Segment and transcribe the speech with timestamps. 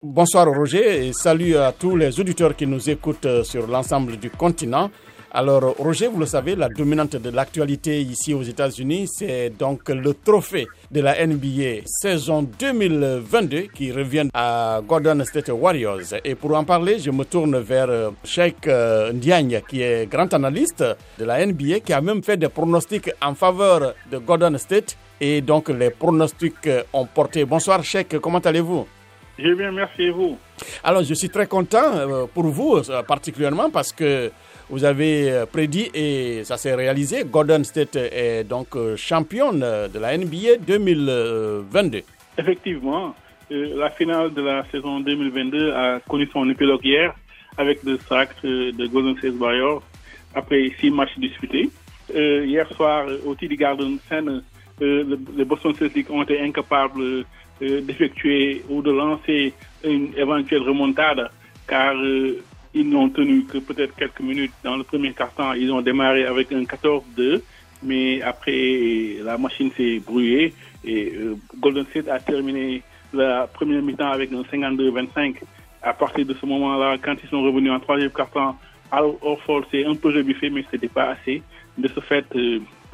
[0.00, 4.30] Bonsoir Roger et salut à tous les auditeurs qui nous écoutent euh, sur l'ensemble du
[4.30, 4.92] continent.
[5.32, 10.14] Alors Roger, vous le savez, la dominante de l'actualité ici aux États-Unis, c'est donc le
[10.14, 16.14] trophée de la NBA saison 2022 qui revient à Golden State Warriors.
[16.24, 20.32] Et pour en parler, je me tourne vers euh, Sheikh euh, Ndiagne qui est grand
[20.32, 20.84] analyste
[21.18, 25.40] de la NBA qui a même fait des pronostics en faveur de Golden State et
[25.40, 27.44] donc les pronostics ont porté.
[27.44, 28.86] Bonsoir Sheikh, comment allez-vous?
[29.38, 30.36] Je bien, merci vous.
[30.82, 34.32] Alors, je suis très content euh, pour vous, euh, particulièrement parce que
[34.68, 37.22] vous avez euh, prédit et ça s'est réalisé.
[37.24, 42.02] Golden State est donc championne de la NBA 2022.
[42.36, 43.14] Effectivement,
[43.50, 47.14] la finale de la saison 2022 a connu son épilogue hier
[47.56, 49.82] avec le sacre de Golden State Warriors
[50.34, 51.70] après six matchs disputés.
[52.12, 54.40] hier soir, au TD Garden Center,
[54.80, 57.24] les Boston Celtics ont été incapables
[57.60, 59.52] d'effectuer ou de lancer
[59.84, 61.30] une éventuelle remontada,
[61.66, 62.42] car euh,
[62.74, 65.54] ils n'ont tenu que peut-être quelques minutes dans le premier quart-temps.
[65.54, 67.40] Ils ont démarré avec un 14-2,
[67.82, 72.82] mais après la machine s'est brouillée et euh, Golden State a terminé
[73.12, 75.36] la première mi-temps avec un 52-25.
[75.82, 78.56] À partir de ce moment-là, quand ils sont revenus en troisième quart-temps,
[78.90, 81.42] alors Orford s'est un peu rebuffé, mais ce n'était pas assez.
[81.76, 82.26] De ce fait,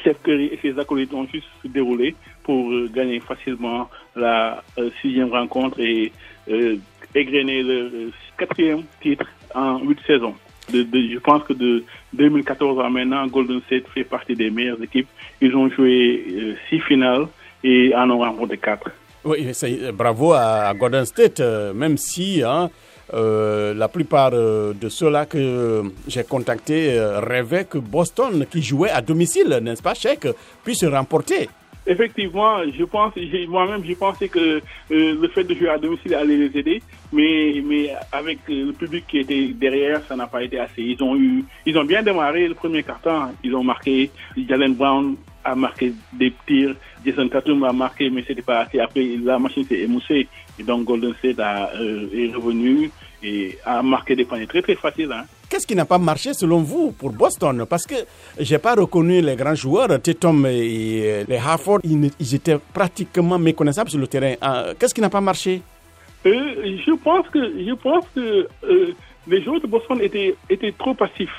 [0.00, 5.30] Steph Curry et ses acolytes ont juste déroulé pour euh, gagner facilement la euh, sixième
[5.30, 6.12] rencontre et
[6.50, 6.76] euh,
[7.14, 10.34] égrener le quatrième titre en huit saisons.
[10.72, 15.08] je pense que de 2014 à maintenant, Golden State fait partie des meilleures équipes.
[15.40, 17.26] Ils ont joué six finales
[17.64, 18.90] et en ont remporté quatre.
[19.24, 19.50] Oui,
[19.94, 21.40] bravo à, Golden State,
[21.74, 22.70] même si hein,
[23.14, 28.90] euh, la plupart euh, de ceux-là que j'ai contactés euh, rêvaient que Boston, qui jouait
[28.90, 30.26] à domicile, n'est-ce pas, Cheikh,
[30.62, 31.48] puisse remporter.
[31.86, 33.14] Effectivement, je pense,
[33.48, 36.82] moi-même, j'ai pensé que le fait de jouer à domicile allait les aider,
[37.14, 40.82] mais, mais avec le public qui était derrière, ça n'a pas été assez.
[40.82, 43.32] Ils ont eu, ils ont bien démarré le premier quart-temps.
[43.42, 44.10] Ils ont marqué.
[44.36, 46.74] Jalen Brown a marqué des tirs.
[47.04, 48.80] Jason Tatum a marqué, mais c'était pas assez.
[48.80, 50.28] Après, la machine s'est émoussée.
[50.58, 52.90] Et donc, Golden State a, euh, est revenu
[53.22, 55.12] et a marqué des paniers très, très faciles.
[55.12, 55.24] Hein.
[55.48, 57.64] Qu'est-ce qui n'a pas marché selon vous pour Boston?
[57.68, 57.94] Parce que
[58.38, 63.98] j'ai pas reconnu les grands joueurs, Tatum et les Harford, ils, étaient pratiquement méconnaissables sur
[63.98, 64.34] le terrain.
[64.40, 65.62] Ah, qu'est-ce qui n'a pas marché?
[66.26, 68.94] Euh, Je pense que, je pense que euh,
[69.26, 71.30] les joueurs de Boston étaient, étaient trop passifs.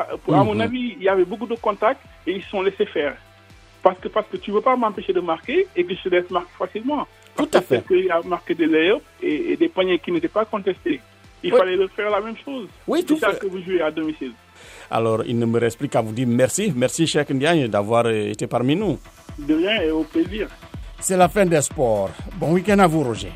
[0.00, 0.60] À mon mhm.
[0.60, 3.14] avis, il y avait beaucoup de contacts et ils se sont laissés faire.
[3.82, 6.08] Parce que, parce que tu ne veux pas m'empêcher de marquer et que je te
[6.08, 7.06] laisse marquer facilement.
[7.36, 7.76] Tout à fait.
[7.76, 11.00] Parce qu'il a marqué des layers et, des paniers qui n'étaient pas contestés.
[11.42, 12.68] Il fallait le faire la même chose.
[12.86, 14.32] Oui, tout ça que vous jouez à domicile.
[14.90, 16.72] Alors, il ne me reste plus qu'à vous dire merci.
[16.76, 18.98] Merci, Cheikh Ndiaye, d'avoir été parmi nous.
[19.38, 20.48] De rien et au plaisir.
[21.00, 22.10] C'est la fin des sports.
[22.36, 23.32] Bon week-end à vous, Roger.